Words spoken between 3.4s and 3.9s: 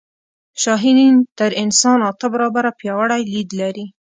لري